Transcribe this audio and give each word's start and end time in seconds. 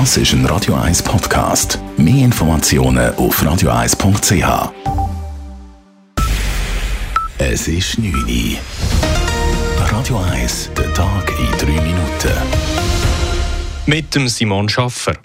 Das 0.00 0.16
ist 0.16 0.32
ein 0.32 0.44
Radio 0.46 0.74
1 0.74 1.04
Podcast. 1.04 1.78
Mehr 1.96 2.24
Informationen 2.24 3.14
auf 3.14 3.40
radio1.ch. 3.40 4.72
Es 7.38 7.68
ist 7.68 7.98
9 8.00 8.12
Uhr. 8.12 8.58
Radio 9.78 10.18
1, 10.18 10.70
der 10.76 10.92
Tag 10.94 11.32
in 11.38 11.76
3 11.76 11.80
Minuten. 11.80 12.32
Mit 13.86 14.12
dem 14.16 14.26
Simon 14.26 14.68
Schaffer. 14.68 15.16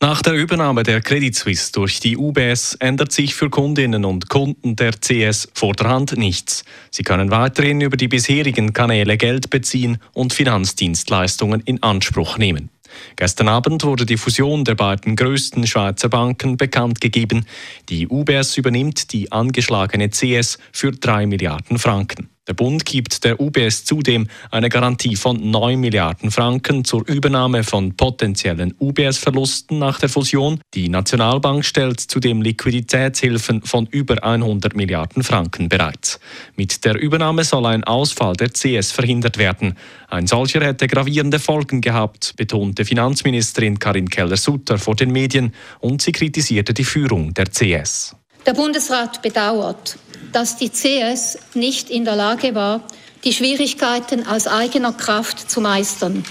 Nach 0.00 0.22
der 0.22 0.32
Übernahme 0.32 0.82
der 0.82 1.00
Credit 1.00 1.36
Suisse 1.36 1.70
durch 1.70 2.00
die 2.00 2.16
UBS 2.16 2.74
ändert 2.80 3.12
sich 3.12 3.36
für 3.36 3.48
Kundinnen 3.48 4.04
und 4.04 4.28
Kunden 4.28 4.74
der 4.74 4.94
CS 4.94 5.48
vorderhand 5.54 6.16
nichts. 6.18 6.64
Sie 6.90 7.04
können 7.04 7.30
weiterhin 7.30 7.80
über 7.80 7.96
die 7.96 8.08
bisherigen 8.08 8.72
Kanäle 8.72 9.16
Geld 9.16 9.50
beziehen 9.50 9.98
und 10.12 10.32
Finanzdienstleistungen 10.32 11.60
in 11.60 11.80
Anspruch 11.84 12.38
nehmen. 12.38 12.73
Gestern 13.16 13.48
Abend 13.48 13.84
wurde 13.84 14.06
die 14.06 14.16
Fusion 14.16 14.64
der 14.64 14.74
beiden 14.74 15.16
größten 15.16 15.66
Schweizer 15.66 16.08
Banken 16.08 16.56
bekannt 16.56 17.00
gegeben. 17.00 17.46
Die 17.88 18.08
UBS 18.08 18.56
übernimmt 18.56 19.12
die 19.12 19.30
angeschlagene 19.32 20.10
CS 20.10 20.58
für 20.72 20.92
3 20.92 21.26
Milliarden 21.26 21.78
Franken. 21.78 22.33
Der 22.46 22.52
Bund 22.52 22.84
gibt 22.84 23.24
der 23.24 23.40
UBS 23.40 23.86
zudem 23.86 24.28
eine 24.50 24.68
Garantie 24.68 25.16
von 25.16 25.50
9 25.50 25.80
Milliarden 25.80 26.30
Franken 26.30 26.84
zur 26.84 27.08
Übernahme 27.08 27.64
von 27.64 27.96
potenziellen 27.96 28.74
UBS-Verlusten 28.78 29.78
nach 29.78 29.98
der 29.98 30.10
Fusion. 30.10 30.60
Die 30.74 30.90
Nationalbank 30.90 31.64
stellt 31.64 32.00
zudem 32.00 32.42
Liquiditätshilfen 32.42 33.62
von 33.62 33.86
über 33.86 34.22
100 34.22 34.76
Milliarden 34.76 35.22
Franken 35.22 35.70
bereit. 35.70 36.20
Mit 36.54 36.84
der 36.84 37.00
Übernahme 37.00 37.44
soll 37.44 37.64
ein 37.64 37.84
Ausfall 37.84 38.34
der 38.34 38.50
CS 38.50 38.92
verhindert 38.92 39.38
werden. 39.38 39.78
Ein 40.08 40.26
solcher 40.26 40.62
hätte 40.62 40.86
gravierende 40.86 41.38
Folgen 41.38 41.80
gehabt, 41.80 42.34
betonte 42.36 42.84
Finanzministerin 42.84 43.78
Karin 43.78 44.10
Keller-Sutter 44.10 44.76
vor 44.76 44.96
den 44.96 45.12
Medien 45.12 45.54
und 45.80 46.02
sie 46.02 46.12
kritisierte 46.12 46.74
die 46.74 46.84
Führung 46.84 47.32
der 47.32 47.46
CS. 47.46 48.14
Der 48.44 48.52
Bundesrat 48.52 49.22
bedauert, 49.22 49.96
dass 50.34 50.56
die 50.56 50.70
CS 50.70 51.38
nicht 51.54 51.90
in 51.90 52.04
der 52.04 52.16
Lage 52.16 52.54
war, 52.54 52.82
die 53.24 53.32
Schwierigkeiten 53.32 54.26
aus 54.26 54.46
eigener 54.46 54.92
Kraft 54.92 55.50
zu 55.50 55.60
meistern. 55.60 56.24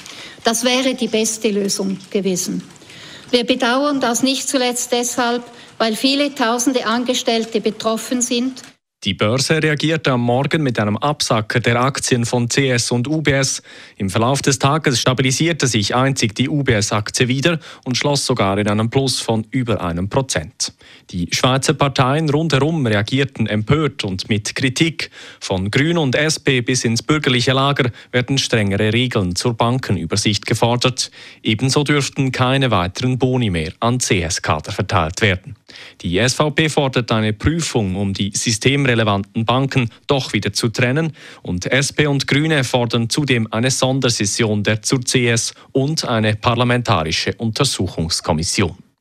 Das 0.43 0.63
wäre 0.63 0.93
die 0.93 1.07
beste 1.07 1.49
Lösung 1.49 1.97
gewesen. 2.09 2.61
Wir 3.31 3.45
bedauern 3.45 3.99
das 3.99 4.21
nicht 4.21 4.47
zuletzt 4.47 4.91
deshalb, 4.91 5.43
weil 5.77 5.95
viele 5.95 6.35
tausende 6.35 6.85
Angestellte 6.85 7.61
betroffen 7.61 8.21
sind 8.21 8.61
die 9.03 9.13
Börse 9.13 9.61
reagierte 9.61 10.11
am 10.11 10.21
Morgen 10.21 10.63
mit 10.63 10.79
einem 10.79 10.95
Absacker 10.95 11.59
der 11.59 11.81
Aktien 11.81 12.25
von 12.25 12.47
CS 12.47 12.91
und 12.91 13.07
UBS. 13.07 13.61
Im 13.97 14.09
Verlauf 14.09 14.41
des 14.41 14.59
Tages 14.59 15.01
stabilisierte 15.01 15.67
sich 15.67 15.93
einzig 15.93 16.35
die 16.35 16.47
UBS-Aktie 16.47 17.27
wieder 17.27 17.59
und 17.83 17.97
schloss 17.97 18.25
sogar 18.25 18.57
in 18.57 18.69
einem 18.69 18.89
Plus 18.89 19.19
von 19.19 19.45
über 19.51 19.81
einem 19.81 20.07
Prozent. 20.07 20.73
Die 21.09 21.27
Schweizer 21.31 21.73
Parteien 21.73 22.29
rundherum 22.29 22.85
reagierten 22.85 23.45
empört 23.47 24.05
und 24.05 24.29
mit 24.29 24.55
Kritik. 24.55 25.11
Von 25.41 25.69
Grün 25.69 25.97
und 25.97 26.15
SP 26.15 26.63
bis 26.63 26.85
ins 26.85 27.03
bürgerliche 27.03 27.51
Lager 27.51 27.91
werden 28.13 28.37
strengere 28.37 28.93
Regeln 28.93 29.35
zur 29.35 29.53
Bankenübersicht 29.53 30.45
gefordert. 30.45 31.11
Ebenso 31.41 31.83
dürften 31.83 32.31
keine 32.31 32.71
weiteren 32.71 33.17
Boni 33.17 33.49
mehr 33.49 33.73
an 33.81 33.99
CS-Kader 33.99 34.71
verteilt 34.71 35.21
werden. 35.21 35.55
Die 36.01 36.19
SVP 36.25 36.69
fordert 36.69 37.11
eine 37.11 37.33
Prüfung, 37.33 37.95
um 37.95 38.13
die 38.13 38.31
systemrelevanten 38.93 39.45
Banken 39.45 39.89
doch 40.07 40.33
wieder 40.33 40.53
zu 40.53 40.69
trennen. 40.69 41.13
Und 41.41 41.65
SP 41.65 42.07
und 42.07 42.27
Grüne 42.27 42.63
fordern 42.63 43.09
zudem 43.09 43.47
eine 43.51 43.71
Sondersession 43.71 44.63
der 44.63 44.81
zur 44.81 45.01
CS 45.01 45.53
und 45.71 46.05
eine 46.05 46.35
parlamentarische 46.35 47.33
Untersuchungskommission. 47.33 48.92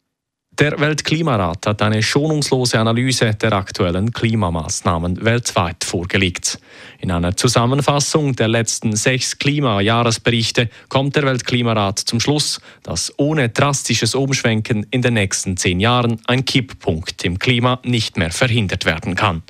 Der 0.59 0.79
Weltklimarat 0.79 1.67
hat 1.67 1.81
eine 1.81 2.03
schonungslose 2.03 2.79
Analyse 2.79 3.33
der 3.35 3.55
aktuellen 3.55 4.13
Klimamaßnahmen 4.13 5.25
weltweit 5.25 5.83
vorgelegt. 5.83 6.59
In 6.99 7.11
einer 7.11 7.35
Zusammenfassung 7.35 8.37
der 8.37 8.49
letzten 8.49 8.95
sechs 8.95 9.39
Klimajahresberichte 9.39 10.69
kommt 10.91 11.17
der 11.17 11.23
Weltklimarat 11.23 12.01
zum 12.01 12.21
Schluss, 12.21 12.61
dass 12.83 13.15
ohne 13.17 13.49
drastisches 13.49 14.15
Umschwenken 14.15 14.87
in 14.91 15.01
den 15.01 15.15
nächsten 15.15 15.57
zehn 15.57 15.81
Jahren 15.81 16.21
ein 16.27 16.45
Kipppunkt 16.45 17.25
im 17.25 17.39
Klima 17.39 17.81
nicht 17.83 18.19
mehr 18.19 18.31
verhindert 18.31 18.85
werden 18.85 19.15
kann. 19.15 19.43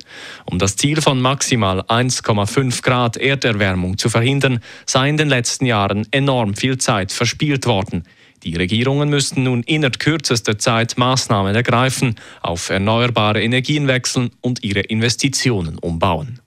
Um 0.45 0.57
das 0.57 0.77
Ziel 0.77 1.01
von 1.01 1.19
maximal 1.19 1.81
1,5 1.81 2.81
Grad 2.81 3.17
Erderwärmung 3.17 3.97
zu 3.97 4.07
verhindern, 4.07 4.61
sei 4.85 5.09
in 5.09 5.17
den 5.17 5.27
letzten 5.27 5.65
Jahren 5.65 6.07
enorm 6.11 6.53
viel 6.53 6.77
Zeit 6.77 7.11
verspielt 7.11 7.65
worden. 7.65 8.05
Die 8.43 8.55
Regierungen 8.55 9.09
müssten 9.09 9.43
nun 9.43 9.63
innerhalb 9.63 9.99
kürzester 9.99 10.57
Zeit 10.57 10.97
Maßnahmen 10.97 11.55
ergreifen, 11.55 12.15
auf 12.41 12.69
erneuerbare 12.69 13.41
Energien 13.41 13.87
wechseln 13.87 14.31
und 14.41 14.63
ihre 14.63 14.81
Investitionen 14.81 15.77
umbauen. 15.79 16.41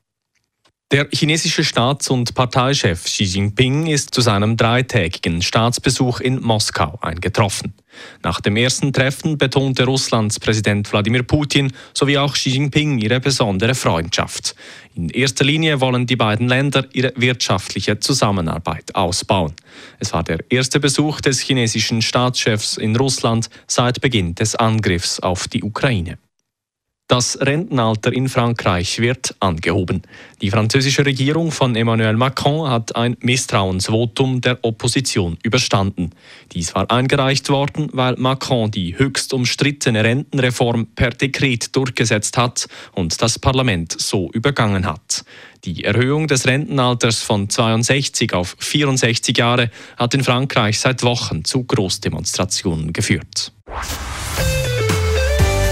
Der 0.93 1.09
chinesische 1.13 1.65
Staats- 1.65 2.11
und 2.11 2.37
Parteichef 2.37 3.07
Xi 3.07 3.25
Jinping 3.25 3.89
ist 3.89 4.15
zu 4.15 4.21
seinem 4.21 4.57
dreitägigen 4.57 5.43
Staatsbesuch 5.43 6.21
in 6.21 6.41
Moskau 6.41 6.97
eingetroffen. 7.03 7.75
Nach 8.23 8.41
dem 8.41 8.57
ersten 8.57 8.93
Treffen 8.93 9.37
betonte 9.37 9.85
Russlands 9.85 10.39
Präsident 10.39 10.93
Wladimir 10.93 11.25
Putin 11.25 11.73
sowie 11.93 12.19
auch 12.19 12.35
Xi 12.35 12.51
Jinping 12.51 12.99
ihre 12.99 13.19
besondere 13.19 13.75
Freundschaft. 13.75 14.55
In 14.95 15.09
erster 15.09 15.45
Linie 15.45 15.81
wollen 15.81 16.07
die 16.07 16.15
beiden 16.15 16.47
Länder 16.47 16.87
ihre 16.93 17.13
wirtschaftliche 17.17 17.99
Zusammenarbeit 17.99 18.95
ausbauen. 18.95 19.55
Es 19.99 20.13
war 20.13 20.23
der 20.23 20.39
erste 20.51 20.79
Besuch 20.79 21.21
des 21.21 21.41
chinesischen 21.41 22.01
Staatschefs 22.01 22.77
in 22.77 22.95
Russland 22.95 23.51
seit 23.67 24.01
Beginn 24.01 24.37
des 24.37 24.55
Angriffs 24.55 25.19
auf 25.19 25.49
die 25.49 25.65
Ukraine. 25.65 26.19
Das 27.09 27.39
Rentenalter 27.41 28.13
in 28.13 28.29
Frankreich 28.29 28.99
wird 28.99 29.37
angehoben. 29.39 30.03
Die 30.43 30.51
französische 30.51 31.07
Regierung 31.07 31.53
von 31.53 31.77
Emmanuel 31.77 32.17
Macron 32.17 32.69
hat 32.69 32.97
ein 32.97 33.17
Misstrauensvotum 33.21 34.41
der 34.41 34.59
Opposition 34.65 35.39
überstanden. 35.45 36.11
Dies 36.51 36.75
war 36.75 36.91
eingereicht 36.91 37.49
worden, 37.49 37.91
weil 37.93 38.17
Macron 38.17 38.73
die 38.73 38.99
höchst 38.99 39.33
umstrittene 39.33 40.03
Rentenreform 40.03 40.89
per 40.97 41.11
Dekret 41.11 41.77
durchgesetzt 41.77 42.37
hat 42.37 42.67
und 42.93 43.23
das 43.23 43.39
Parlament 43.39 43.95
so 44.01 44.29
übergangen 44.33 44.85
hat. 44.85 45.25
Die 45.65 45.85
Erhöhung 45.85 46.27
des 46.27 46.45
Rentenalters 46.45 47.23
von 47.23 47.49
62 47.49 48.33
auf 48.33 48.57
64 48.59 49.39
Jahre 49.39 49.71
hat 49.97 50.13
in 50.15 50.25
Frankreich 50.25 50.81
seit 50.81 51.05
Wochen 51.05 51.45
zu 51.45 51.63
Großdemonstrationen 51.63 52.93
geführt. 52.93 53.53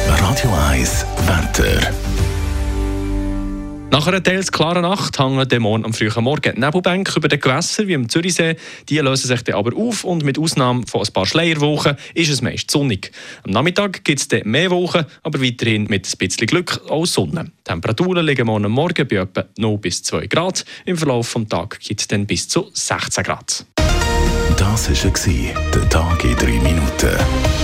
Radio 0.06 0.52
1 0.70 1.13
Wetter. 1.26 1.92
Nach 3.90 4.06
einer 4.08 4.22
teils 4.22 4.50
klaren 4.50 4.82
Nacht 4.82 5.18
hängen 5.18 5.48
der 5.48 5.60
Morgen 5.60 5.84
am 5.84 5.94
frühen 5.94 6.24
Morgen 6.24 6.58
Nebelbänke 6.58 7.12
über 7.16 7.28
den 7.28 7.38
Gewässern 7.38 7.86
wie 7.86 7.92
im 7.92 8.08
Zürichsee. 8.08 8.56
Die 8.88 8.98
lösen 8.98 9.28
sich 9.28 9.42
dann 9.42 9.54
aber 9.54 9.76
auf 9.76 10.04
und 10.04 10.24
mit 10.24 10.38
Ausnahme 10.38 10.84
von 10.86 11.02
ein 11.02 11.12
paar 11.12 11.26
Schleierwochen 11.26 11.96
ist 12.12 12.30
es 12.30 12.42
meist 12.42 12.70
sonnig. 12.70 13.12
Am 13.44 13.52
Nachmittag 13.52 14.02
gibt 14.04 14.20
es 14.20 14.28
dann 14.28 14.42
mehr 14.46 14.70
Wochen, 14.70 15.04
aber 15.22 15.40
weiterhin 15.40 15.84
mit 15.84 16.06
ein 16.12 16.18
bisschen 16.18 16.46
Glück 16.46 16.80
auch 16.88 17.06
Sonne. 17.06 17.44
Die 17.44 17.70
Temperaturen 17.70 18.26
liegen 18.26 18.46
morgen 18.46 18.70
Morgen 18.70 19.06
bei 19.06 19.16
etwa 19.16 19.44
0 19.56 19.78
bis 19.78 20.02
2 20.02 20.26
Grad. 20.26 20.64
Im 20.84 20.96
Verlauf 20.96 21.32
des 21.32 21.48
Tages 21.48 21.78
gibt 21.78 22.00
es 22.00 22.08
dann 22.08 22.26
bis 22.26 22.48
zu 22.48 22.68
16 22.72 23.22
Grad. 23.22 23.64
Das 24.56 24.88
war 24.90 25.70
der 25.72 25.88
Tag 25.88 26.24
in 26.24 26.36
3 26.36 26.46
Minuten. 26.46 27.63